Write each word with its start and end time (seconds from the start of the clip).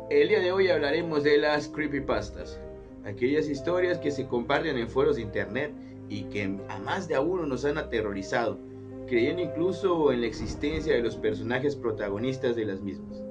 El 0.09 0.29
día 0.29 0.41
de 0.41 0.53
hoy 0.53 0.69
hablaremos 0.69 1.23
de 1.23 1.37
las 1.37 1.69
creepypastas, 1.69 2.59
aquellas 3.05 3.47
historias 3.47 3.99
que 3.99 4.11
se 4.11 4.27
comparten 4.27 4.79
en 4.79 4.89
foros 4.89 5.17
de 5.17 5.23
internet 5.23 5.73
y 6.09 6.23
que 6.25 6.59
a 6.69 6.79
más 6.79 7.09
de 7.09 7.15
a 7.15 7.21
uno 7.21 7.45
nos 7.45 7.67
han 7.67 7.77
aterrorizado, 7.77 8.59
creyendo 9.07 9.43
incluso 9.43 10.13
en 10.13 10.23
la 10.23 10.29
existencia 10.29 10.95
de 10.95 11.03
los 11.03 11.17
personajes 11.17 11.77
protagonistas 11.77 12.57
de 12.57 12.65
las 12.65 12.81
mismas. 12.81 13.23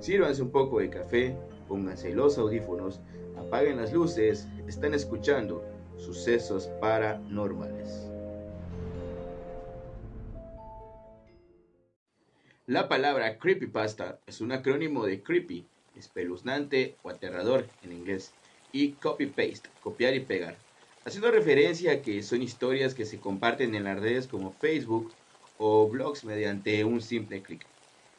Sírvanse 0.00 0.40
un 0.40 0.50
poco 0.50 0.78
de 0.78 0.88
café, 0.88 1.36
pónganse 1.68 2.14
los 2.14 2.38
audífonos, 2.38 3.00
apaguen 3.36 3.76
las 3.76 3.92
luces, 3.92 4.48
están 4.66 4.94
escuchando 4.94 5.64
sucesos 5.96 6.68
paranormales. 6.80 8.10
La 12.66 12.88
palabra 12.88 13.38
creepypasta 13.38 14.20
es 14.26 14.40
un 14.40 14.52
acrónimo 14.52 15.04
de 15.04 15.22
creepy, 15.22 15.66
espeluznante 15.96 16.96
o 17.02 17.10
aterrador 17.10 17.68
en 17.82 17.92
inglés, 17.92 18.32
y 18.72 18.92
copy-paste, 18.92 19.68
copiar 19.80 20.14
y 20.14 20.20
pegar, 20.20 20.56
haciendo 21.04 21.30
referencia 21.30 21.92
a 21.92 22.02
que 22.02 22.22
son 22.22 22.42
historias 22.42 22.94
que 22.94 23.04
se 23.04 23.20
comparten 23.20 23.74
en 23.74 23.84
las 23.84 24.00
redes 24.00 24.26
como 24.26 24.52
Facebook 24.54 25.12
o 25.58 25.88
blogs 25.88 26.24
mediante 26.24 26.84
un 26.84 27.00
simple 27.00 27.42
clic. 27.42 27.66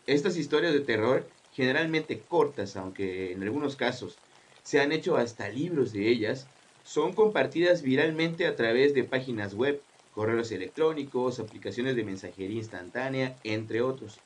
Estas 0.05 0.37
historias 0.37 0.73
de 0.73 0.81
terror, 0.81 1.27
generalmente 1.51 2.21
cortas, 2.21 2.75
aunque 2.75 3.31
en 3.31 3.41
algunos 3.41 3.75
casos 3.75 4.19
se 4.65 4.81
han 4.81 4.91
hecho 4.91 5.15
hasta 5.15 5.47
libros 5.47 5.93
de 5.93 6.09
ellas, 6.09 6.49
son 6.83 7.13
compartidas 7.13 7.83
viralmente 7.83 8.47
a 8.47 8.55
través 8.55 8.95
de 8.95 9.03
páginas 9.03 9.53
web, 9.53 9.79
correos 10.11 10.51
electrónicos, 10.51 11.39
aplicaciones 11.39 11.95
de 11.95 12.03
mensajería 12.03 12.57
instantánea, 12.57 13.37
entre 13.43 13.81
otros. 13.81 14.19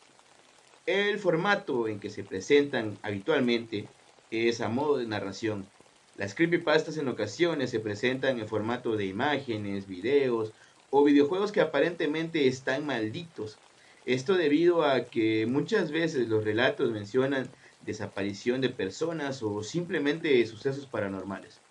El 0.85 1.19
formato 1.19 1.89
en 1.89 1.99
que 1.99 2.09
se 2.09 2.23
presentan 2.23 2.97
habitualmente 3.01 3.89
es 4.31 4.61
a 4.61 4.69
modo 4.69 4.97
de 4.97 5.07
narración. 5.07 5.69
Las 6.15 6.35
creepypastas 6.35 6.97
en 6.97 7.09
ocasiones 7.09 7.69
se 7.69 7.81
presentan 7.81 8.39
en 8.39 8.47
formato 8.47 8.95
de 8.95 9.05
imágenes, 9.05 9.87
videos 9.87 10.53
o 10.89 11.03
videojuegos 11.03 11.51
que 11.51 11.61
aparentemente 11.61 12.47
están 12.47 12.85
malditos. 12.85 13.59
Esto 14.05 14.35
debido 14.35 14.83
a 14.83 15.09
que 15.09 15.45
muchas 15.47 15.91
veces 15.91 16.29
los 16.29 16.45
relatos 16.45 16.91
mencionan 16.91 17.51
desaparición 17.79 18.61
de 18.61 18.69
personas 18.69 19.41
o 19.43 19.63
simplemente 19.63 20.45
sucesos 20.45 20.87
paranormales. 20.87 21.63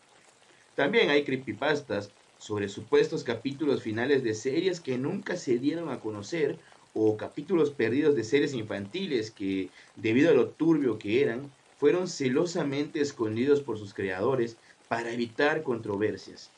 También 0.74 1.10
hay 1.10 1.24
creepypastas 1.24 2.14
sobre 2.38 2.68
supuestos 2.68 3.24
capítulos 3.24 3.82
finales 3.82 4.22
de 4.22 4.34
series 4.34 4.80
que 4.80 4.96
nunca 4.98 5.36
se 5.36 5.58
dieron 5.58 5.90
a 5.90 6.00
conocer 6.00 6.60
o 6.92 7.16
capítulos 7.16 7.72
perdidos 7.72 8.14
de 8.14 8.24
series 8.24 8.54
infantiles 8.54 9.30
que, 9.30 9.72
debido 9.94 10.30
a 10.30 10.34
lo 10.34 10.54
turbio 10.54 10.98
que 10.98 11.22
eran, 11.22 11.54
fueron 11.74 12.08
celosamente 12.08 13.00
escondidos 13.00 13.62
por 13.62 13.78
sus 13.78 13.92
creadores 13.94 14.60
para 14.88 15.12
evitar 15.12 15.62
controversias. 15.62 16.56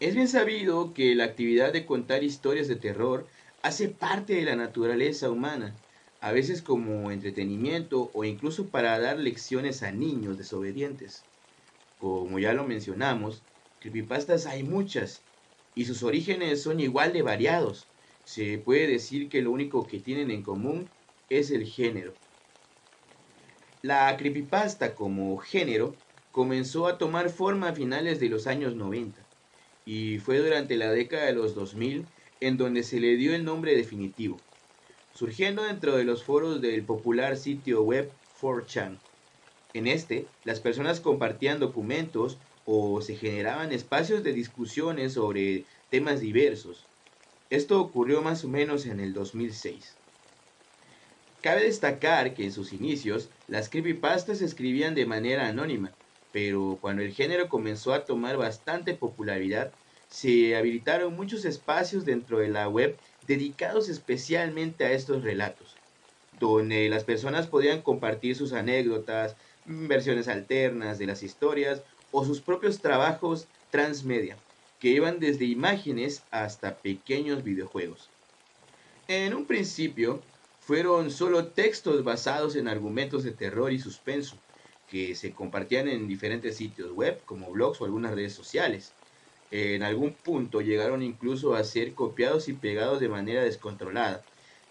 Es 0.00 0.14
bien 0.14 0.28
sabido 0.28 0.92
que 0.92 1.14
la 1.14 1.24
actividad 1.24 1.72
de 1.72 1.86
contar 1.86 2.24
historias 2.24 2.68
de 2.68 2.76
terror 2.76 3.28
hace 3.62 3.88
parte 3.88 4.34
de 4.34 4.42
la 4.42 4.56
naturaleza 4.56 5.30
humana 5.30 5.80
a 6.22 6.30
veces 6.30 6.62
como 6.62 7.10
entretenimiento 7.10 8.12
o 8.14 8.24
incluso 8.24 8.68
para 8.68 8.96
dar 9.00 9.18
lecciones 9.18 9.82
a 9.82 9.90
niños 9.90 10.38
desobedientes. 10.38 11.24
Como 11.98 12.38
ya 12.38 12.52
lo 12.52 12.64
mencionamos, 12.64 13.42
creepypastas 13.80 14.46
hay 14.46 14.62
muchas 14.62 15.20
y 15.74 15.84
sus 15.84 16.04
orígenes 16.04 16.62
son 16.62 16.78
igual 16.78 17.12
de 17.12 17.22
variados. 17.22 17.88
Se 18.24 18.58
puede 18.58 18.86
decir 18.86 19.28
que 19.28 19.42
lo 19.42 19.50
único 19.50 19.84
que 19.88 19.98
tienen 19.98 20.30
en 20.30 20.44
común 20.44 20.88
es 21.28 21.50
el 21.50 21.66
género. 21.66 22.14
La 23.82 24.16
creepypasta 24.16 24.94
como 24.94 25.36
género 25.38 25.96
comenzó 26.30 26.86
a 26.86 26.98
tomar 26.98 27.30
forma 27.30 27.70
a 27.70 27.74
finales 27.74 28.20
de 28.20 28.28
los 28.28 28.46
años 28.46 28.76
90 28.76 29.26
y 29.84 30.18
fue 30.18 30.38
durante 30.38 30.76
la 30.76 30.92
década 30.92 31.26
de 31.26 31.32
los 31.32 31.56
2000 31.56 32.06
en 32.40 32.56
donde 32.58 32.84
se 32.84 33.00
le 33.00 33.16
dio 33.16 33.34
el 33.34 33.44
nombre 33.44 33.74
definitivo 33.74 34.38
surgiendo 35.14 35.62
dentro 35.62 35.96
de 35.96 36.04
los 36.04 36.24
foros 36.24 36.60
del 36.60 36.84
popular 36.84 37.36
sitio 37.36 37.82
web 37.82 38.12
4chan. 38.40 38.98
En 39.74 39.86
este, 39.86 40.26
las 40.44 40.60
personas 40.60 41.00
compartían 41.00 41.60
documentos 41.60 42.40
o 42.64 43.00
se 43.00 43.16
generaban 43.16 43.72
espacios 43.72 44.22
de 44.22 44.32
discusiones 44.32 45.14
sobre 45.14 45.66
temas 45.88 46.20
diversos. 46.20 46.90
Esto 47.50 47.80
ocurrió 47.80 48.22
más 48.22 48.44
o 48.44 48.48
menos 48.48 48.86
en 48.86 49.00
el 49.00 49.12
2006. 49.12 49.98
Cabe 51.42 51.64
destacar 51.64 52.34
que 52.34 52.44
en 52.44 52.52
sus 52.52 52.72
inicios 52.72 53.30
las 53.46 53.68
creepypastas 53.68 54.38
se 54.38 54.44
escribían 54.44 54.94
de 54.94 55.06
manera 55.06 55.48
anónima, 55.48 55.96
pero 56.30 56.78
cuando 56.80 57.02
el 57.02 57.12
género 57.12 57.48
comenzó 57.48 57.92
a 57.92 58.04
tomar 58.04 58.36
bastante 58.36 58.94
popularidad, 58.94 59.74
se 60.06 60.54
habilitaron 60.56 61.14
muchos 61.14 61.44
espacios 61.44 62.04
dentro 62.04 62.38
de 62.38 62.48
la 62.48 62.68
web 62.68 63.00
dedicados 63.26 63.88
especialmente 63.88 64.84
a 64.84 64.92
estos 64.92 65.22
relatos, 65.22 65.76
donde 66.38 66.88
las 66.88 67.04
personas 67.04 67.46
podían 67.46 67.82
compartir 67.82 68.36
sus 68.36 68.52
anécdotas, 68.52 69.36
versiones 69.64 70.28
alternas 70.28 70.98
de 70.98 71.06
las 71.06 71.22
historias 71.22 71.82
o 72.10 72.24
sus 72.24 72.40
propios 72.40 72.80
trabajos 72.80 73.46
transmedia, 73.70 74.36
que 74.80 74.88
iban 74.88 75.20
desde 75.20 75.44
imágenes 75.44 76.22
hasta 76.30 76.76
pequeños 76.76 77.44
videojuegos. 77.44 78.10
En 79.08 79.34
un 79.34 79.46
principio, 79.46 80.20
fueron 80.60 81.10
solo 81.10 81.48
textos 81.48 82.04
basados 82.04 82.56
en 82.56 82.68
argumentos 82.68 83.24
de 83.24 83.32
terror 83.32 83.72
y 83.72 83.78
suspenso, 83.78 84.36
que 84.88 85.14
se 85.14 85.32
compartían 85.32 85.88
en 85.88 86.06
diferentes 86.06 86.56
sitios 86.56 86.92
web 86.92 87.20
como 87.24 87.50
blogs 87.50 87.80
o 87.80 87.84
algunas 87.84 88.14
redes 88.14 88.34
sociales 88.34 88.92
en 89.52 89.82
algún 89.82 90.14
punto 90.14 90.62
llegaron 90.62 91.02
incluso 91.02 91.54
a 91.54 91.62
ser 91.62 91.94
copiados 91.94 92.48
y 92.48 92.54
pegados 92.54 93.00
de 93.00 93.10
manera 93.10 93.44
descontrolada, 93.44 94.24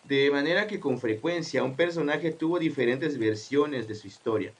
de 0.04 0.32
manera 0.32 0.66
que 0.66 0.80
con 0.80 1.00
frecuencia 1.00 1.64
un 1.64 1.76
personaje 1.76 2.32
tuvo 2.32 2.58
diferentes 2.58 3.20
versiones 3.20 3.88
de 3.88 3.94
su 3.94 4.08
historia. 4.08 4.56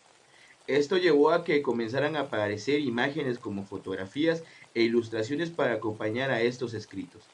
Esto 0.68 0.98
llevó 0.98 1.32
a 1.32 1.44
que 1.44 1.64
comenzaran 1.64 2.16
a 2.16 2.22
aparecer 2.22 2.82
imágenes 2.82 3.40
como 3.40 3.66
fotografías 3.66 4.44
e 4.76 4.84
ilustraciones 4.84 5.50
para 5.50 5.74
acompañar 5.74 6.30
a 6.30 6.44
estos 6.44 6.76
escritos. 6.76 7.32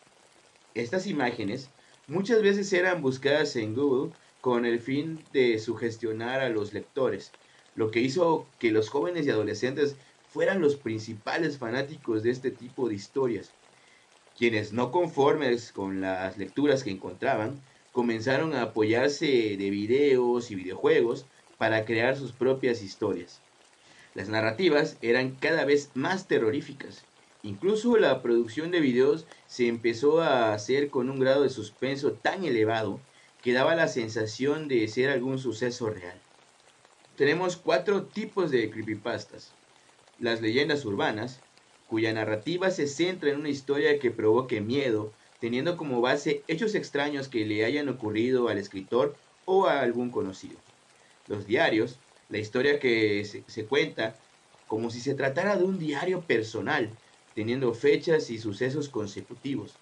Estas 0.73 1.07
imágenes 1.07 1.73
muchas 2.07 2.41
veces 2.41 2.71
eran 2.71 3.01
buscadas 3.01 3.57
en 3.57 3.75
Google 3.75 4.13
con 4.39 4.65
el 4.65 4.79
fin 4.79 5.27
de 5.33 5.59
sugestionar 5.59 6.39
a 6.39 6.47
los 6.47 6.71
lectores, 6.71 7.35
lo 7.75 7.91
que 7.91 8.00
hizo 8.00 8.53
que 8.59 8.71
los 8.71 8.89
jóvenes 8.89 9.27
y 9.27 9.29
adolescentes 9.29 9.97
fueran 10.37 10.61
los 10.61 10.75
principales 10.75 11.57
fanáticos 11.57 12.21
de 12.21 12.29
este 12.29 12.51
tipo 12.51 12.87
de 12.87 12.93
historias, 12.93 13.55
quienes 14.37 14.71
no 14.71 14.91
conformes 14.91 15.71
con 15.71 15.99
las 15.99 16.37
lecturas 16.37 16.83
que 16.83 16.91
encontraban, 16.91 17.59
comenzaron 17.91 18.53
a 18.53 18.61
apoyarse 18.61 19.25
de 19.25 19.69
videos 19.71 20.51
y 20.51 20.55
videojuegos 20.55 21.25
para 21.57 21.85
crear 21.85 22.15
sus 22.15 22.33
propias 22.33 22.83
historias. 22.83 23.41
Las 24.13 24.29
narrativas 24.29 24.99
eran 25.01 25.37
cada 25.37 25.65
vez 25.65 25.89
más 25.95 26.27
terroríficas 26.27 27.07
Incluso 27.41 27.97
la 27.97 28.21
producción 28.21 28.69
de 28.69 28.79
videos 28.79 29.25
se 29.47 29.67
empezó 29.67 30.21
a 30.21 30.53
hacer 30.53 30.91
con 30.91 31.09
un 31.09 31.19
grado 31.19 31.41
de 31.41 31.49
suspenso 31.49 32.11
tan 32.13 32.45
elevado 32.45 33.01
que 33.41 33.53
daba 33.53 33.73
la 33.73 33.87
sensación 33.87 34.67
de 34.67 34.87
ser 34.87 35.09
algún 35.09 35.39
suceso 35.39 35.89
real. 35.89 36.21
Tenemos 37.15 37.57
cuatro 37.57 38.05
tipos 38.05 38.51
de 38.51 38.69
creepypastas. 38.69 39.56
Las 40.19 40.41
leyendas 40.41 40.83
urbanas, 40.85 41.41
cuya 41.85 42.11
narrativa 42.13 42.71
se 42.71 42.87
centra 42.87 43.29
en 43.29 43.39
una 43.39 43.49
historia 43.49 43.99
que 43.99 44.11
provoque 44.11 44.61
miedo, 44.61 45.13
teniendo 45.39 45.77
como 45.77 46.01
base 46.01 46.43
hechos 46.47 46.75
extraños 46.75 47.27
que 47.27 47.45
le 47.45 47.63
hayan 47.63 47.87
ocurrido 47.87 48.47
al 48.47 48.57
escritor 48.57 49.15
o 49.45 49.67
a 49.67 49.81
algún 49.81 50.09
conocido. 50.09 50.59
Los 51.27 51.45
diarios, 51.45 51.99
la 52.29 52.39
historia 52.39 52.79
que 52.79 53.23
se, 53.25 53.65
cuenta 53.67 54.19
como 54.67 54.89
si 54.89 54.99
se 54.99 55.13
tratara 55.13 55.55
de 55.55 55.63
un 55.63 55.77
diario 55.77 56.25
personal, 56.25 56.89
teniendo 57.35 57.73
fechas 57.73 58.29
y 58.29 58.39
sucesos 58.39 58.89
consecutivos. 58.89 59.79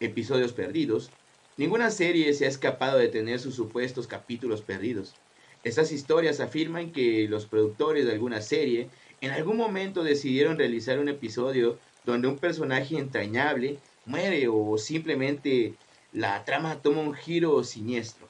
Episodios 0.00 0.52
perdidos. 0.52 1.12
Ninguna 1.56 1.90
serie 1.90 2.32
se 2.34 2.46
ha 2.46 2.48
escapado 2.48 2.98
de 2.98 3.08
tener 3.08 3.38
sus 3.38 3.54
supuestos 3.54 4.06
capítulos 4.06 4.62
perdidos. 4.62 5.14
Estas 5.62 5.92
historias 5.92 6.40
afirman 6.40 6.90
que 6.90 7.28
los 7.28 7.46
productores 7.46 8.06
de 8.06 8.12
alguna 8.12 8.40
serie 8.40 8.90
en 9.20 9.32
algún 9.32 9.56
momento 9.56 10.02
decidieron 10.02 10.56
realizar 10.56 10.98
un 10.98 11.08
episodio 11.08 11.78
donde 12.04 12.28
un 12.28 12.38
personaje 12.38 12.98
entrañable 12.98 13.78
muere 14.06 14.48
o 14.48 14.78
simplemente 14.78 15.74
la 16.12 16.44
trama 16.44 16.80
toma 16.80 17.02
un 17.02 17.14
giro 17.14 17.62
siniestro. 17.62 18.28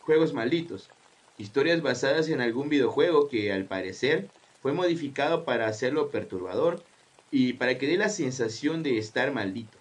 Juegos 0.00 0.32
malditos. 0.32 0.90
Historias 1.38 1.80
basadas 1.80 2.28
en 2.28 2.40
algún 2.40 2.68
videojuego 2.68 3.28
que 3.28 3.52
al 3.52 3.64
parecer 3.64 4.28
fue 4.60 4.72
modificado 4.72 5.44
para 5.44 5.68
hacerlo 5.68 6.10
perturbador 6.10 6.82
y 7.30 7.54
para 7.54 7.78
que 7.78 7.86
dé 7.86 7.96
la 7.96 8.08
sensación 8.08 8.82
de 8.82 8.98
estar 8.98 9.32
maldito. 9.32 9.78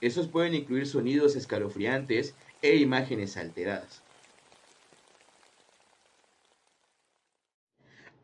Esos 0.00 0.28
pueden 0.28 0.54
incluir 0.54 0.86
sonidos 0.86 1.36
escalofriantes 1.36 2.34
e 2.62 2.76
imágenes 2.76 3.36
alteradas. 3.36 4.02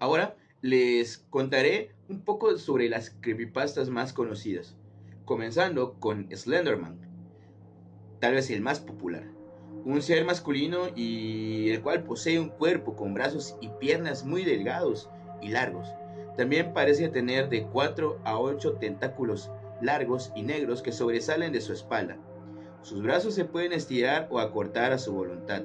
Ahora 0.00 0.34
les 0.64 1.18
contaré 1.28 1.90
un 2.08 2.24
poco 2.24 2.56
sobre 2.56 2.88
las 2.88 3.10
creepypastas 3.20 3.90
más 3.90 4.14
conocidas, 4.14 4.74
comenzando 5.26 6.00
con 6.00 6.34
Slenderman, 6.34 6.98
tal 8.18 8.32
vez 8.32 8.48
el 8.48 8.62
más 8.62 8.80
popular. 8.80 9.30
Un 9.84 10.00
ser 10.00 10.24
masculino 10.24 10.88
y 10.96 11.68
el 11.68 11.82
cual 11.82 12.04
posee 12.04 12.40
un 12.40 12.48
cuerpo 12.48 12.96
con 12.96 13.12
brazos 13.12 13.58
y 13.60 13.68
piernas 13.78 14.24
muy 14.24 14.42
delgados 14.42 15.10
y 15.42 15.48
largos. 15.48 15.86
También 16.38 16.72
parece 16.72 17.10
tener 17.10 17.50
de 17.50 17.64
4 17.64 18.20
a 18.24 18.38
8 18.38 18.76
tentáculos 18.80 19.50
largos 19.82 20.32
y 20.34 20.44
negros 20.44 20.80
que 20.80 20.92
sobresalen 20.92 21.52
de 21.52 21.60
su 21.60 21.74
espalda. 21.74 22.16
Sus 22.80 23.02
brazos 23.02 23.34
se 23.34 23.44
pueden 23.44 23.74
estirar 23.74 24.28
o 24.30 24.38
acortar 24.38 24.92
a 24.92 24.98
su 24.98 25.12
voluntad. 25.12 25.62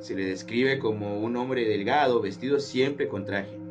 Se 0.00 0.16
le 0.16 0.24
describe 0.24 0.80
como 0.80 1.20
un 1.20 1.36
hombre 1.36 1.64
delgado 1.64 2.20
vestido 2.20 2.58
siempre 2.58 3.06
con 3.06 3.24
traje. 3.24 3.61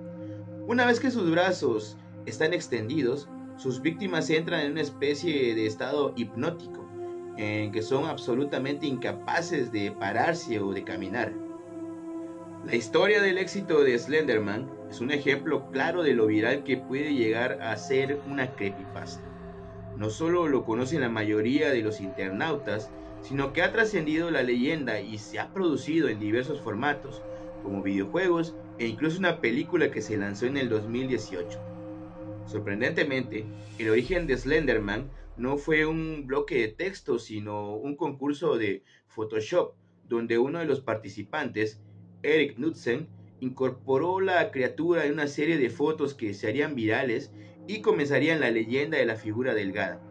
Una 0.68 0.86
vez 0.86 1.00
que 1.00 1.10
sus 1.10 1.30
brazos 1.32 1.98
están 2.28 2.54
extendidos, 2.54 3.28
sus 3.58 3.82
víctimas 3.82 4.30
entran 4.30 4.62
en 4.62 4.74
una 4.74 4.82
especie 4.82 5.56
de 5.56 5.66
estado 5.66 6.14
hipnótico, 6.16 6.88
en 7.38 7.72
que 7.72 7.82
son 7.82 8.06
absolutamente 8.06 8.86
incapaces 8.86 9.72
de 9.72 9.92
pararse 9.92 10.60
o 10.60 10.72
de 10.72 10.84
caminar. 10.84 11.34
La 12.64 12.76
historia 12.76 13.24
del 13.24 13.40
éxito 13.40 13.82
de 13.82 13.98
Slenderman 13.98 14.70
es 14.90 15.02
un 15.02 15.10
ejemplo 15.10 15.72
claro 15.72 16.04
de 16.04 16.14
lo 16.14 16.28
viral 16.28 16.64
que 16.64 16.78
puede 16.78 17.16
llegar 17.16 17.60
a 17.64 17.76
ser 17.76 18.20
una 18.30 18.56
creepypasta. 18.56 19.24
No 19.98 20.12
solo 20.12 20.48
lo 20.48 20.64
conocen 20.64 21.02
la 21.02 21.10
mayoría 21.10 21.72
de 21.72 21.82
los 21.82 22.00
internautas, 22.00 22.92
sino 23.22 23.52
que 23.52 23.64
ha 23.64 23.72
trascendido 23.72 24.30
la 24.30 24.44
leyenda 24.44 25.00
y 25.00 25.18
se 25.18 25.40
ha 25.40 25.52
producido 25.54 26.08
en 26.08 26.20
diversos 26.20 26.62
formatos, 26.62 27.24
como 27.64 27.84
videojuegos 27.84 28.56
e 28.80 28.88
incluso 28.88 29.20
una 29.20 29.42
película 29.42 29.92
que 29.92 30.02
se 30.02 30.18
lanzó 30.18 30.46
en 30.46 30.58
el 30.58 30.70
2018. 30.70 31.60
Sorprendentemente, 32.46 33.46
el 33.78 33.90
origen 33.90 34.28
de 34.28 34.38
Slenderman 34.38 35.10
no 35.38 35.58
fue 35.58 35.86
un 35.86 36.28
bloque 36.28 36.60
de 36.60 36.68
texto, 36.68 37.20
sino 37.20 37.76
un 37.76 37.96
concurso 37.96 38.58
de 38.58 38.84
Photoshop, 39.08 39.74
donde 40.08 40.38
uno 40.38 40.60
de 40.60 40.66
los 40.66 40.82
participantes 40.82 41.82
Eric 42.24 42.56
Knudsen 42.56 43.08
incorporó 43.40 44.20
la 44.20 44.52
criatura 44.52 45.06
en 45.06 45.14
una 45.14 45.28
serie 45.28 45.58
de 45.58 45.70
fotos 45.70 46.14
que 46.14 46.34
se 46.34 46.48
harían 46.48 46.76
virales 46.76 47.32
y 47.68 47.82
comenzarían 47.82 48.40
la 48.40 48.52
leyenda 48.52 48.98
de 48.98 49.06
la 49.06 49.16
figura 49.16 49.54
delgada. 49.54 50.02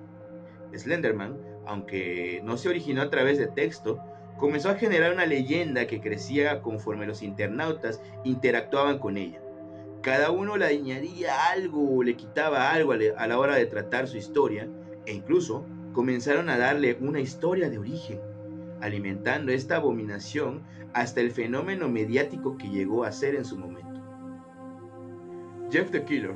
Slenderman, 0.75 1.38
aunque 1.67 2.41
no 2.44 2.56
se 2.56 2.69
originó 2.69 3.03
a 3.03 3.11
través 3.11 3.38
de 3.38 3.46
texto, 3.46 4.00
comenzó 4.41 4.71
a 4.71 4.75
generar 4.75 5.13
una 5.13 5.27
leyenda 5.27 5.87
que 5.87 6.01
crecía 6.01 6.63
conforme 6.63 7.07
los 7.07 7.23
internautas 7.23 8.01
interactuaban 8.25 8.99
con 8.99 9.19
ella. 9.19 9.41
Cada 10.01 10.31
uno 10.31 10.57
le 10.57 10.65
añadía 10.65 11.51
algo 11.51 11.97
o 11.97 12.03
le 12.03 12.17
quitaba 12.17 12.73
algo 12.73 12.93
a 12.93 13.27
la 13.27 13.39
hora 13.39 13.57
de 13.57 13.67
tratar 13.67 14.09
su 14.09 14.17
historia 14.17 14.67
e 15.05 15.13
incluso 15.13 15.67
comenzaron 15.93 16.49
a 16.49 16.57
darle 16.57 16.97
una 17.01 17.21
historia 17.21 17.69
de 17.69 17.79
origen 17.79 18.19
alimentando 18.81 19.53
esta 19.53 19.77
abominación 19.77 20.63
hasta 20.95 21.21
el 21.21 21.31
fenómeno 21.31 21.91
mediático 21.91 22.57
que 22.57 22.71
llegó 22.71 23.05
a 23.05 23.13
ser 23.13 23.35
en 23.35 23.45
su 23.45 23.59
momento. 23.59 24.01
Jeff 25.71 25.91
the 25.91 26.03
Killer, 26.05 26.35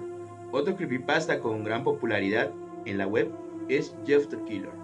otro 0.52 0.76
creepypasta 0.76 1.40
con 1.40 1.64
gran 1.64 1.82
popularidad 1.82 2.52
en 2.84 2.98
la 2.98 3.06
web, 3.06 3.30
es 3.68 3.96
Jeff 4.06 4.28
the 4.28 4.36
Killer. 4.44 4.83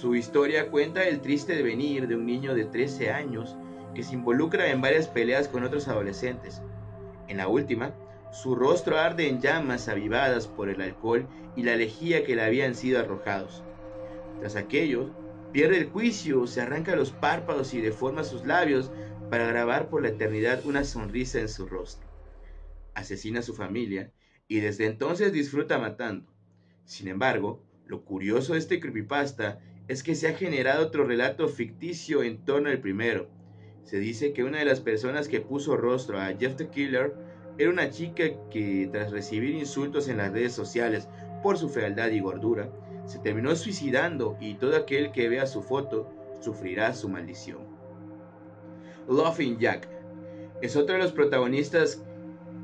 Su 0.00 0.14
historia 0.14 0.70
cuenta 0.70 1.06
el 1.08 1.20
triste 1.20 1.56
devenir 1.56 2.06
de 2.06 2.14
un 2.14 2.24
niño 2.24 2.54
de 2.54 2.64
13 2.64 3.10
años 3.10 3.56
que 3.94 4.02
se 4.02 4.14
involucra 4.14 4.70
en 4.70 4.80
varias 4.80 5.08
peleas 5.08 5.48
con 5.48 5.64
otros 5.64 5.88
adolescentes. 5.88 6.62
En 7.26 7.36
la 7.38 7.48
última, 7.48 7.94
su 8.30 8.54
rostro 8.54 8.98
arde 8.98 9.28
en 9.28 9.40
llamas 9.40 9.88
avivadas 9.88 10.46
por 10.46 10.68
el 10.68 10.80
alcohol 10.80 11.26
y 11.56 11.62
la 11.62 11.76
lejía 11.76 12.24
que 12.24 12.36
le 12.36 12.42
habían 12.42 12.74
sido 12.74 13.00
arrojados. 13.00 13.64
Tras 14.38 14.54
aquello, 14.54 15.10
Pierde 15.52 15.78
el 15.78 15.90
juicio, 15.90 16.46
se 16.46 16.60
arranca 16.60 16.94
los 16.94 17.10
párpados 17.10 17.72
y 17.72 17.80
deforma 17.80 18.22
sus 18.22 18.44
labios 18.44 18.90
para 19.30 19.46
grabar 19.46 19.88
por 19.88 20.02
la 20.02 20.08
eternidad 20.08 20.64
una 20.66 20.84
sonrisa 20.84 21.40
en 21.40 21.48
su 21.48 21.66
rostro. 21.66 22.06
Asesina 22.94 23.40
a 23.40 23.42
su 23.42 23.54
familia 23.54 24.12
y 24.46 24.60
desde 24.60 24.84
entonces 24.86 25.32
disfruta 25.32 25.78
matando. 25.78 26.30
Sin 26.84 27.08
embargo, 27.08 27.62
lo 27.86 28.04
curioso 28.04 28.52
de 28.52 28.58
este 28.58 28.78
creepypasta 28.78 29.58
es 29.88 30.02
que 30.02 30.14
se 30.14 30.28
ha 30.28 30.34
generado 30.34 30.86
otro 30.86 31.04
relato 31.04 31.48
ficticio 31.48 32.22
en 32.22 32.44
torno 32.44 32.68
al 32.68 32.80
primero. 32.80 33.28
Se 33.82 33.98
dice 33.98 34.34
que 34.34 34.44
una 34.44 34.58
de 34.58 34.66
las 34.66 34.80
personas 34.80 35.28
que 35.28 35.40
puso 35.40 35.76
rostro 35.78 36.20
a 36.20 36.26
Jeff 36.38 36.56
the 36.56 36.68
Killer 36.68 37.14
era 37.56 37.70
una 37.70 37.90
chica 37.90 38.24
que 38.50 38.88
tras 38.92 39.10
recibir 39.10 39.54
insultos 39.54 40.08
en 40.08 40.18
las 40.18 40.30
redes 40.30 40.52
sociales 40.52 41.08
por 41.42 41.56
su 41.56 41.70
fealdad 41.70 42.10
y 42.10 42.20
gordura, 42.20 42.70
se 43.06 43.18
terminó 43.18 43.56
suicidando 43.56 44.36
y 44.40 44.54
todo 44.54 44.76
aquel 44.76 45.10
que 45.10 45.30
vea 45.30 45.46
su 45.46 45.62
foto 45.62 46.12
sufrirá 46.40 46.92
su 46.92 47.08
maldición. 47.08 47.62
Laughing 49.08 49.58
Jack 49.58 49.88
es 50.60 50.76
otro 50.76 50.96
de 50.96 51.02
los 51.02 51.12
protagonistas 51.12 52.04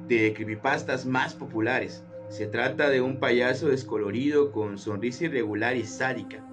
de 0.09 0.35
creepypastas 0.35 1.07
más 1.07 1.35
populares. 1.35 2.05
Se 2.29 2.47
trata 2.47 2.91
de 2.91 3.01
un 3.01 3.19
payaso 3.19 3.69
descolorido 3.69 4.53
con 4.53 4.77
sonrisa 4.77 5.25
irregular 5.25 5.77
y 5.77 5.85
sádica. 5.85 6.45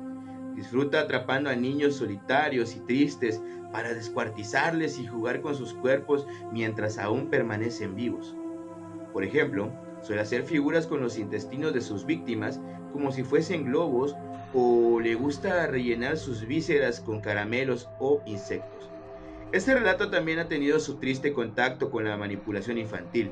Disfruta 0.56 1.02
atrapando 1.02 1.50
a 1.50 1.56
niños 1.56 1.96
solitarios 1.96 2.76
y 2.76 2.80
tristes 2.82 3.42
para 3.72 3.94
descuartizarles 3.94 5.00
y 5.00 5.08
jugar 5.08 5.42
con 5.42 5.56
sus 5.56 5.74
cuerpos 5.74 6.28
mientras 6.52 6.98
aún 6.98 7.30
permanecen 7.30 7.96
vivos. 7.96 8.36
Por 9.14 9.24
ejemplo, 9.24 9.72
Suele 10.02 10.22
hacer 10.22 10.44
figuras 10.44 10.88
con 10.88 11.02
los 11.02 11.18
intestinos 11.18 11.74
de 11.74 11.82
sus 11.82 12.06
víctimas 12.06 12.60
como 12.92 13.12
si 13.12 13.24
fuesen 13.24 13.66
globos 13.66 14.16
o 14.54 15.00
le 15.00 15.16
gusta 15.16 15.68
rellenar 15.68 16.18
sus 16.18 16.46
vísceras 16.46 17.00
con 17.00 17.22
caramelos 17.22 17.88
o 18.00 18.22
insectos. 18.26 18.90
Este 19.52 19.74
relato 19.74 20.10
también 20.10 20.40
ha 20.40 20.48
tenido 20.48 20.80
su 20.80 20.96
triste 20.96 21.34
contacto 21.34 21.92
con 21.92 22.06
la 22.06 22.18
manipulación 22.18 22.78
infantil. 22.78 23.32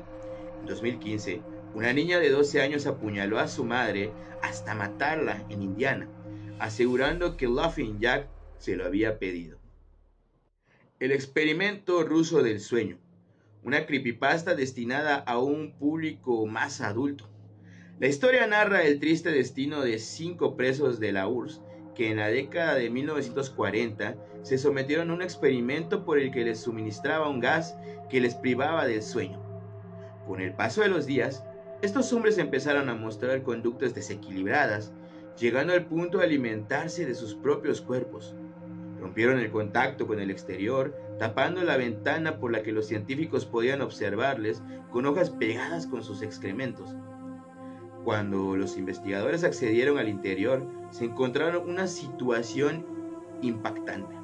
En 0.60 0.66
2015, 0.66 1.42
una 1.74 1.92
niña 1.92 2.20
de 2.20 2.30
12 2.30 2.62
años 2.62 2.86
apuñaló 2.86 3.38
a 3.38 3.48
su 3.48 3.64
madre 3.64 4.12
hasta 4.42 4.74
matarla 4.74 5.44
en 5.48 5.62
Indiana, 5.62 6.08
asegurando 6.60 7.36
que 7.36 7.48
Laughing 7.48 7.98
Jack 7.98 8.28
se 8.58 8.76
lo 8.76 8.84
había 8.84 9.18
pedido. 9.18 9.58
El 10.98 11.12
experimento 11.12 12.02
ruso 12.04 12.42
del 12.42 12.60
sueño 12.60 12.98
una 13.62 13.84
creepypasta 13.84 14.54
destinada 14.54 15.16
a 15.16 15.38
un 15.38 15.72
público 15.72 16.46
más 16.46 16.80
adulto. 16.80 17.28
La 17.98 18.08
historia 18.08 18.46
narra 18.46 18.82
el 18.82 18.98
triste 18.98 19.30
destino 19.30 19.82
de 19.82 19.98
cinco 19.98 20.56
presos 20.56 20.98
de 21.00 21.12
la 21.12 21.28
URSS 21.28 21.60
que 21.94 22.10
en 22.10 22.16
la 22.16 22.28
década 22.28 22.74
de 22.74 22.88
1940 22.88 24.16
se 24.42 24.56
sometieron 24.56 25.10
a 25.10 25.14
un 25.14 25.22
experimento 25.22 26.04
por 26.06 26.18
el 26.18 26.30
que 26.30 26.44
les 26.44 26.60
suministraba 26.60 27.28
un 27.28 27.40
gas 27.40 27.76
que 28.08 28.20
les 28.20 28.34
privaba 28.34 28.86
del 28.86 29.02
sueño. 29.02 29.38
Con 30.26 30.40
el 30.40 30.54
paso 30.54 30.80
de 30.80 30.88
los 30.88 31.04
días, 31.04 31.44
estos 31.82 32.10
hombres 32.14 32.38
empezaron 32.38 32.88
a 32.88 32.94
mostrar 32.94 33.42
conductas 33.42 33.94
desequilibradas, 33.94 34.92
llegando 35.40 35.72
al 35.72 35.86
punto 35.86 36.18
de 36.18 36.24
alimentarse 36.24 37.06
de 37.06 37.14
sus 37.14 37.34
propios 37.34 37.80
cuerpos. 37.80 38.34
Rompieron 39.00 39.38
el 39.38 39.50
contacto 39.50 40.06
con 40.06 40.20
el 40.20 40.30
exterior, 40.30 40.94
tapando 41.18 41.62
la 41.62 41.78
ventana 41.78 42.38
por 42.38 42.52
la 42.52 42.62
que 42.62 42.72
los 42.72 42.86
científicos 42.86 43.46
podían 43.46 43.80
observarles 43.80 44.62
con 44.90 45.06
hojas 45.06 45.30
pegadas 45.30 45.86
con 45.86 46.04
sus 46.04 46.20
excrementos. 46.20 46.94
Cuando 48.04 48.56
los 48.56 48.76
investigadores 48.76 49.42
accedieron 49.42 49.98
al 49.98 50.08
interior, 50.08 50.66
se 50.90 51.06
encontraron 51.06 51.68
una 51.68 51.86
situación 51.86 52.84
impactante. 53.40 54.14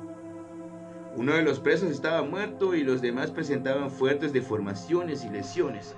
Uno 1.16 1.34
de 1.34 1.42
los 1.42 1.60
presos 1.60 1.90
estaba 1.90 2.22
muerto 2.22 2.74
y 2.74 2.82
los 2.82 3.00
demás 3.00 3.30
presentaban 3.30 3.90
fuertes 3.90 4.34
deformaciones 4.34 5.24
y 5.24 5.30
lesiones. 5.30 5.94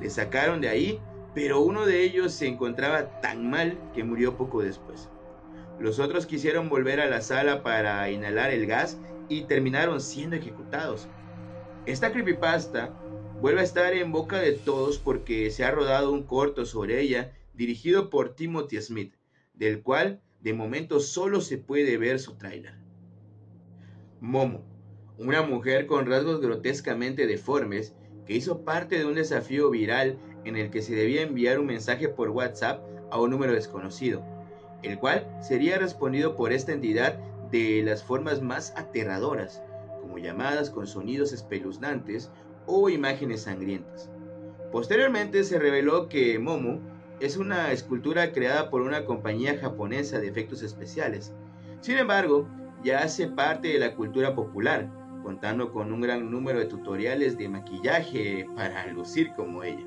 Le 0.00 0.08
sacaron 0.08 0.60
de 0.60 0.68
ahí, 0.68 1.00
pero 1.34 1.60
uno 1.60 1.86
de 1.86 2.02
ellos 2.02 2.32
se 2.32 2.46
encontraba 2.46 3.20
tan 3.20 3.48
mal 3.48 3.78
que 3.94 4.04
murió 4.04 4.36
poco 4.36 4.62
después. 4.62 5.08
Los 5.78 5.98
otros 5.98 6.26
quisieron 6.26 6.68
volver 6.68 7.00
a 7.00 7.08
la 7.08 7.22
sala 7.22 7.62
para 7.62 8.10
inhalar 8.10 8.50
el 8.50 8.66
gas 8.66 8.98
y 9.28 9.42
terminaron 9.42 10.00
siendo 10.00 10.36
ejecutados. 10.36 11.08
Esta 11.86 12.12
creepypasta 12.12 12.94
vuelve 13.40 13.60
a 13.60 13.64
estar 13.64 13.92
en 13.94 14.12
boca 14.12 14.38
de 14.38 14.52
todos 14.52 14.98
porque 14.98 15.50
se 15.50 15.64
ha 15.64 15.70
rodado 15.70 16.12
un 16.12 16.24
corto 16.24 16.66
sobre 16.66 17.00
ella 17.00 17.32
dirigido 17.54 18.10
por 18.10 18.34
Timothy 18.34 18.80
Smith, 18.80 19.14
del 19.54 19.82
cual 19.82 20.20
de 20.40 20.54
momento 20.54 21.00
solo 21.00 21.40
se 21.40 21.58
puede 21.58 21.96
ver 21.96 22.18
su 22.18 22.36
tráiler. 22.36 22.74
Momo, 24.20 24.64
una 25.18 25.42
mujer 25.42 25.86
con 25.86 26.06
rasgos 26.06 26.40
grotescamente 26.40 27.26
deformes 27.26 27.94
que 28.26 28.34
hizo 28.34 28.64
parte 28.64 28.98
de 28.98 29.04
un 29.04 29.14
desafío 29.14 29.70
viral 29.70 30.18
en 30.44 30.56
el 30.56 30.70
que 30.70 30.82
se 30.82 30.94
debía 30.94 31.22
enviar 31.22 31.58
un 31.58 31.66
mensaje 31.66 32.08
por 32.08 32.30
WhatsApp 32.30 32.82
a 33.10 33.20
un 33.20 33.30
número 33.30 33.52
desconocido, 33.52 34.22
el 34.82 34.98
cual 34.98 35.26
sería 35.40 35.78
respondido 35.78 36.36
por 36.36 36.52
esta 36.52 36.72
entidad 36.72 37.18
de 37.50 37.82
las 37.84 38.02
formas 38.02 38.40
más 38.40 38.72
aterradoras, 38.76 39.62
como 40.00 40.18
llamadas 40.18 40.70
con 40.70 40.86
sonidos 40.86 41.32
espeluznantes 41.32 42.30
o 42.66 42.88
imágenes 42.88 43.42
sangrientas. 43.42 44.10
Posteriormente 44.72 45.44
se 45.44 45.58
reveló 45.58 46.08
que 46.08 46.38
Momo 46.38 46.80
es 47.20 47.36
una 47.36 47.70
escultura 47.70 48.32
creada 48.32 48.70
por 48.70 48.80
una 48.80 49.04
compañía 49.04 49.58
japonesa 49.58 50.18
de 50.18 50.28
efectos 50.28 50.62
especiales. 50.62 51.32
Sin 51.80 51.98
embargo, 51.98 52.48
ya 52.82 53.00
hace 53.00 53.28
parte 53.28 53.68
de 53.68 53.78
la 53.78 53.94
cultura 53.94 54.34
popular, 54.34 54.88
contando 55.22 55.72
con 55.72 55.92
un 55.92 56.00
gran 56.00 56.30
número 56.30 56.58
de 56.58 56.66
tutoriales 56.66 57.38
de 57.38 57.48
maquillaje 57.48 58.48
para 58.56 58.86
lucir 58.88 59.32
como 59.36 59.62
ella. 59.62 59.84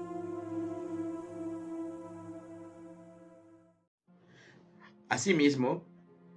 Asimismo, 5.16 5.82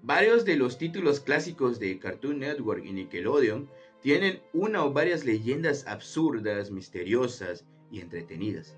varios 0.02 0.44
de 0.44 0.54
los 0.54 0.78
títulos 0.78 1.18
clásicos 1.18 1.80
de 1.80 1.98
Cartoon 1.98 2.38
Network 2.38 2.84
y 2.84 2.92
Nickelodeon 2.92 3.68
tienen 4.02 4.40
una 4.52 4.84
o 4.84 4.92
varias 4.92 5.24
leyendas 5.24 5.84
absurdas, 5.88 6.70
misteriosas 6.70 7.64
y 7.90 7.98
entretenidas. 7.98 8.76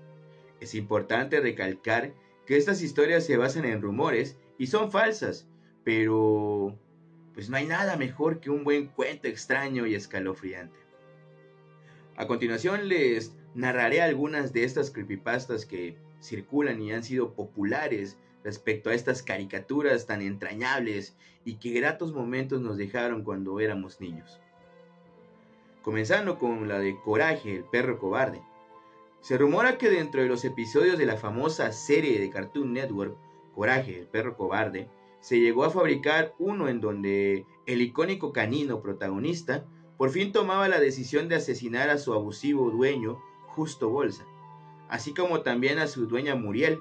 Es 0.59 0.73
importante 0.73 1.39
recalcar 1.39 2.15
que 2.47 2.57
estas 2.57 2.81
historias 2.81 3.27
se 3.27 3.37
basan 3.37 3.63
en 3.65 3.79
rumores 3.79 4.39
y 4.57 4.65
son 4.65 4.91
falsas, 4.91 5.47
pero 5.83 6.75
pues 7.35 7.51
no 7.51 7.57
hay 7.57 7.67
nada 7.67 7.95
mejor 7.95 8.39
que 8.39 8.49
un 8.49 8.63
buen 8.63 8.87
cuento 8.87 9.27
extraño 9.27 9.85
y 9.85 9.93
escalofriante. 9.93 10.79
A 12.15 12.25
continuación 12.25 12.89
les 12.89 13.35
narraré 13.53 14.01
algunas 14.01 14.51
de 14.51 14.63
estas 14.63 14.89
creepypastas 14.89 15.67
que 15.67 15.95
circulan 16.19 16.81
y 16.81 16.91
han 16.91 17.03
sido 17.03 17.35
populares 17.35 18.17
respecto 18.43 18.89
a 18.89 18.93
estas 18.93 19.23
caricaturas 19.23 20.05
tan 20.07 20.21
entrañables 20.21 21.15
y 21.45 21.55
que 21.55 21.71
gratos 21.71 22.13
momentos 22.13 22.61
nos 22.61 22.77
dejaron 22.77 23.23
cuando 23.23 23.59
éramos 23.59 23.99
niños. 23.99 24.39
Comenzando 25.81 26.37
con 26.37 26.67
la 26.67 26.79
de 26.79 26.99
Coraje, 26.99 27.55
el 27.57 27.63
perro 27.63 27.97
cobarde. 27.97 28.41
Se 29.21 29.37
rumora 29.37 29.77
que 29.77 29.89
dentro 29.89 30.21
de 30.21 30.27
los 30.27 30.45
episodios 30.45 30.97
de 30.97 31.05
la 31.05 31.17
famosa 31.17 31.71
serie 31.71 32.19
de 32.19 32.29
Cartoon 32.29 32.73
Network, 32.73 33.15
Coraje, 33.55 33.99
el 33.99 34.07
perro 34.07 34.35
cobarde, 34.35 34.89
se 35.19 35.39
llegó 35.39 35.63
a 35.63 35.69
fabricar 35.69 36.33
uno 36.39 36.67
en 36.67 36.81
donde 36.81 37.45
el 37.65 37.81
icónico 37.81 38.33
canino 38.33 38.81
protagonista 38.81 39.65
por 39.97 40.09
fin 40.09 40.31
tomaba 40.31 40.67
la 40.67 40.79
decisión 40.79 41.27
de 41.27 41.35
asesinar 41.35 41.89
a 41.89 41.99
su 41.99 42.13
abusivo 42.13 42.71
dueño, 42.71 43.21
Justo 43.45 43.89
Bolsa, 43.89 44.25
así 44.89 45.13
como 45.13 45.41
también 45.41 45.77
a 45.77 45.87
su 45.87 46.07
dueña 46.07 46.35
Muriel, 46.35 46.79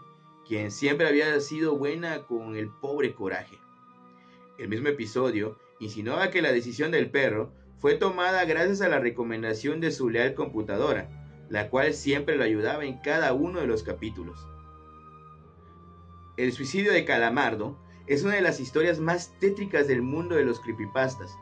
quien 0.51 0.73
siempre 0.73 1.07
había 1.07 1.39
sido 1.39 1.79
buena 1.79 2.27
con 2.27 2.57
el 2.57 2.71
pobre 2.71 3.15
coraje. 3.15 3.57
El 4.59 4.69
mismo 4.69 4.89
episodio 4.89 5.57
insinuaba 5.79 6.31
que 6.31 6.43
la 6.43 6.51
decisión 6.51 6.91
del 6.91 7.09
perro 7.09 7.53
fue 7.79 7.95
tomada 7.95 8.45
gracias 8.47 8.81
a 8.81 8.89
la 8.89 8.99
recomendación 8.99 9.81
de 9.81 9.93
su 9.93 10.11
leal 10.11 10.35
computadora, 10.35 11.09
la 11.51 11.71
cual 11.71 11.95
siempre 11.95 12.35
lo 12.35 12.43
ayudaba 12.43 12.85
en 12.85 12.99
cada 13.01 13.33
uno 13.33 13.61
de 13.61 13.69
los 13.69 13.85
capítulos. 13.85 14.45
El 16.37 16.51
suicidio 16.53 16.93
de 16.93 17.05
Calamardo 17.05 17.79
es 18.09 18.25
una 18.25 18.35
de 18.35 18.43
las 18.43 18.59
historias 18.59 18.99
más 18.99 19.39
tétricas 19.39 19.87
del 19.87 20.03
mundo 20.03 20.35
de 20.35 20.45
los 20.45 20.59
creepypastas. 20.59 21.33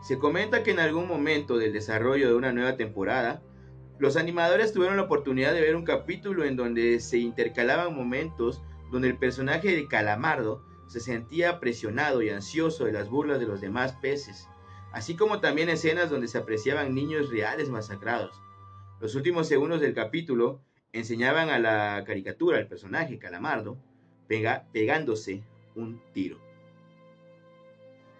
Se 0.00 0.18
comenta 0.18 0.62
que 0.62 0.70
en 0.70 0.80
algún 0.80 1.08
momento 1.08 1.58
del 1.58 1.74
desarrollo 1.74 2.28
de 2.28 2.34
una 2.34 2.54
nueva 2.54 2.78
temporada, 2.78 3.42
los 3.98 4.16
animadores 4.16 4.72
tuvieron 4.72 4.96
la 4.96 5.04
oportunidad 5.04 5.54
de 5.54 5.62
ver 5.62 5.74
un 5.74 5.84
capítulo 5.84 6.44
en 6.44 6.56
donde 6.56 7.00
se 7.00 7.18
intercalaban 7.18 7.94
momentos 7.94 8.62
donde 8.90 9.08
el 9.08 9.18
personaje 9.18 9.74
de 9.74 9.88
Calamardo 9.88 10.62
se 10.86 11.00
sentía 11.00 11.58
presionado 11.60 12.22
y 12.22 12.30
ansioso 12.30 12.84
de 12.84 12.92
las 12.92 13.08
burlas 13.08 13.40
de 13.40 13.46
los 13.46 13.60
demás 13.60 13.94
peces, 13.94 14.48
así 14.92 15.16
como 15.16 15.40
también 15.40 15.68
escenas 15.68 16.10
donde 16.10 16.28
se 16.28 16.38
apreciaban 16.38 16.94
niños 16.94 17.30
reales 17.30 17.70
masacrados. 17.70 18.40
Los 19.00 19.14
últimos 19.14 19.48
segundos 19.48 19.80
del 19.80 19.94
capítulo 19.94 20.60
enseñaban 20.92 21.50
a 21.50 21.58
la 21.58 22.04
caricatura, 22.06 22.58
al 22.58 22.68
personaje 22.68 23.18
Calamardo, 23.18 23.78
pegándose 24.28 25.42
un 25.74 26.00
tiro. 26.12 26.38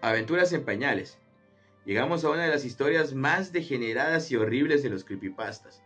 Aventuras 0.01 0.53
en 0.53 0.63
pañales. 0.63 1.19
Llegamos 1.87 2.25
a 2.25 2.31
una 2.31 2.43
de 2.43 2.49
las 2.49 2.65
historias 2.65 3.13
más 3.13 3.53
degeneradas 3.53 4.29
y 4.29 4.35
horribles 4.35 4.83
de 4.83 4.89
los 4.89 5.05
creepypastas. 5.05 5.81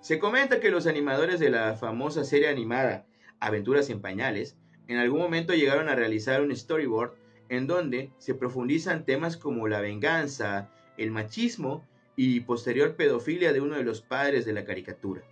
Se 0.00 0.18
comenta 0.18 0.58
que 0.58 0.72
los 0.72 0.88
animadores 0.88 1.38
de 1.38 1.48
la 1.48 1.76
famosa 1.76 2.24
serie 2.24 2.48
animada 2.48 3.06
Aventuras 3.38 3.88
en 3.88 4.00
pañales 4.00 4.56
en 4.88 4.96
algún 4.96 5.20
momento 5.20 5.54
llegaron 5.54 5.88
a 5.88 5.94
realizar 5.94 6.42
un 6.42 6.54
storyboard 6.54 7.12
en 7.50 7.68
donde 7.68 8.10
se 8.18 8.34
profundizan 8.34 9.04
temas 9.04 9.36
como 9.36 9.68
la 9.68 9.80
venganza, 9.80 10.70
el 10.98 11.12
machismo 11.12 11.86
y 12.16 12.40
posterior 12.40 12.96
pedofilia 12.96 13.52
de 13.52 13.60
uno 13.60 13.76
de 13.76 13.84
los 13.84 14.02
padres 14.02 14.44
de 14.44 14.54
la 14.54 14.64
caricatura. 14.64 15.22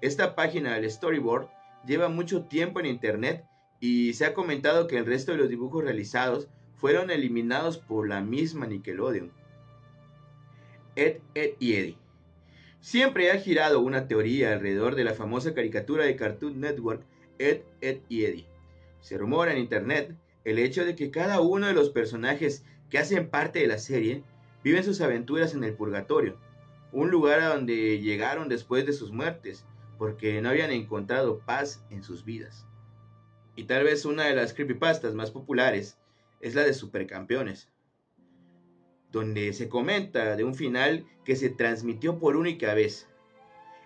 Esta 0.00 0.34
página 0.34 0.74
del 0.74 0.90
storyboard 0.90 1.46
lleva 1.86 2.08
mucho 2.08 2.46
tiempo 2.46 2.80
en 2.80 2.86
internet 2.86 3.44
y 3.78 4.14
se 4.14 4.26
ha 4.26 4.34
comentado 4.34 4.88
que 4.88 4.98
el 4.98 5.06
resto 5.06 5.30
de 5.30 5.38
los 5.38 5.48
dibujos 5.48 5.84
realizados 5.84 6.48
fueron 6.74 7.12
eliminados 7.12 7.78
por 7.78 8.08
la 8.08 8.20
misma 8.20 8.66
Nickelodeon. 8.66 9.43
Ed, 10.96 11.18
Ed 11.34 11.54
y 11.58 11.74
Eddie. 11.74 11.98
Siempre 12.80 13.30
ha 13.30 13.38
girado 13.38 13.80
una 13.80 14.06
teoría 14.08 14.52
alrededor 14.52 14.94
de 14.94 15.04
la 15.04 15.14
famosa 15.14 15.54
caricatura 15.54 16.04
de 16.04 16.16
Cartoon 16.16 16.60
Network 16.60 17.02
Ed, 17.38 17.62
Ed 17.80 17.98
y 18.08 18.24
Eddie. 18.24 18.46
Se 19.00 19.18
rumora 19.18 19.52
en 19.52 19.58
internet 19.58 20.14
el 20.44 20.58
hecho 20.58 20.84
de 20.84 20.94
que 20.94 21.10
cada 21.10 21.40
uno 21.40 21.66
de 21.66 21.72
los 21.72 21.90
personajes 21.90 22.64
que 22.90 22.98
hacen 22.98 23.28
parte 23.28 23.58
de 23.58 23.66
la 23.66 23.78
serie 23.78 24.22
viven 24.62 24.84
sus 24.84 25.00
aventuras 25.00 25.54
en 25.54 25.64
el 25.64 25.74
purgatorio, 25.74 26.38
un 26.92 27.10
lugar 27.10 27.40
a 27.40 27.54
donde 27.54 28.00
llegaron 28.00 28.48
después 28.48 28.86
de 28.86 28.92
sus 28.92 29.10
muertes, 29.10 29.64
porque 29.98 30.40
no 30.40 30.50
habían 30.50 30.70
encontrado 30.70 31.40
paz 31.40 31.84
en 31.90 32.02
sus 32.02 32.24
vidas. 32.24 32.66
Y 33.56 33.64
tal 33.64 33.84
vez 33.84 34.04
una 34.04 34.24
de 34.24 34.34
las 34.34 34.52
creepypastas 34.52 35.14
más 35.14 35.30
populares 35.30 35.98
es 36.40 36.54
la 36.54 36.62
de 36.62 36.74
Supercampeones, 36.74 37.68
donde 39.14 39.52
se 39.52 39.68
comenta 39.68 40.34
de 40.34 40.42
un 40.42 40.56
final 40.56 41.06
que 41.24 41.36
se 41.36 41.48
transmitió 41.48 42.18
por 42.18 42.36
única 42.36 42.74
vez. 42.74 43.08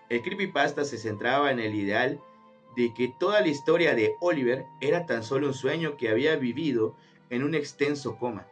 El 0.08 0.23
creepypasta 0.23 0.85
se 0.85 0.97
centraba 0.97 1.52
en 1.52 1.61
el 1.61 1.75
ideal 1.75 2.18
de 2.75 2.94
que 2.94 3.12
toda 3.20 3.42
la 3.42 3.49
historia 3.49 3.94
de 3.94 4.14
Oliver 4.20 4.64
era 4.80 5.04
tan 5.04 5.23
solo 5.23 5.49
un 5.49 5.54
sueño 5.54 5.99
que 5.99 6.08
había 6.08 6.37
vivido 6.37 6.97
en 7.28 7.44
un 7.44 7.54
extenso 7.54 8.16
coma. 8.16 8.47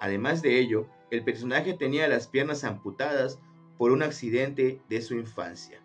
Además 0.00 0.42
de 0.42 0.58
ello, 0.58 0.86
el 1.10 1.24
personaje 1.24 1.72
tenía 1.72 2.06
las 2.08 2.28
piernas 2.28 2.62
amputadas 2.62 3.38
por 3.78 3.90
un 3.90 4.02
accidente 4.02 4.80
de 4.90 5.00
su 5.00 5.14
infancia. 5.14 5.80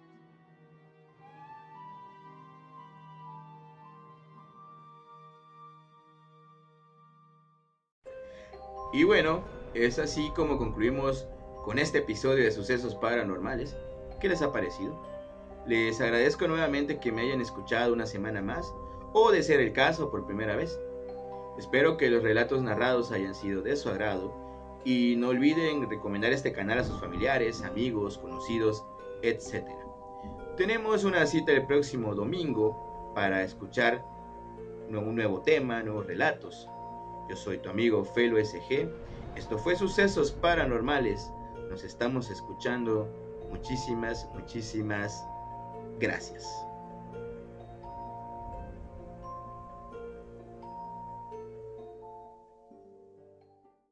Y 8.92 9.04
bueno, 9.04 9.44
es 9.86 10.00
así 10.00 10.32
como 10.36 10.58
concluimos 10.58 11.28
con 11.64 11.78
este 11.78 12.00
episodio 12.00 12.44
de 12.44 12.52
Sucesos 12.52 12.96
Paranormales. 12.96 13.76
¿Qué 14.20 14.28
les 14.28 14.42
ha 14.42 14.52
parecido? 14.52 15.00
Les 15.68 16.02
agradezco 16.02 16.48
nuevamente 16.48 17.00
que 17.00 17.12
me 17.12 17.22
hayan 17.22 17.42
escuchado 17.42 17.94
una 17.94 18.06
semana 18.06 18.42
más 18.42 18.74
o 19.14 19.32
de 19.32 19.44
ser 19.44 19.60
el 19.60 19.74
caso 19.74 20.10
por 20.10 20.26
primera 20.26 20.56
vez. 20.56 20.80
Espero 21.60 21.98
que 21.98 22.10
los 22.10 22.24
relatos 22.24 22.62
narrados 22.62 23.12
hayan 23.12 23.36
sido 23.36 23.62
de 23.62 23.76
su 23.76 23.90
agrado 23.90 24.34
y 24.84 25.16
no 25.18 25.30
olviden 25.30 25.90
recomendar 25.90 26.32
este 26.32 26.54
canal 26.54 26.80
a 26.80 26.84
sus 26.84 27.00
familiares, 27.00 27.62
amigos, 27.62 28.18
conocidos, 28.18 28.84
etc. 29.22 29.66
Tenemos 30.56 31.04
una 31.04 31.26
cita 31.26 31.52
el 31.52 31.68
próximo 31.68 32.16
domingo 32.16 33.12
para 33.14 33.44
escuchar 33.44 34.04
un 34.90 35.16
nuevo 35.16 35.42
tema, 35.42 35.84
nuevos 35.84 36.08
relatos. 36.08 36.68
Yo 37.30 37.36
soy 37.36 37.58
tu 37.58 37.70
amigo 37.70 38.04
Felo 38.06 38.44
SG. 38.44 38.90
Esto 39.38 39.60
fue 39.60 39.76
Sucesos 39.76 40.32
Paranormales. 40.32 41.32
Nos 41.70 41.84
estamos 41.84 42.32
escuchando. 42.32 43.08
Muchísimas, 43.52 44.28
muchísimas 44.34 45.24
gracias. 46.00 46.67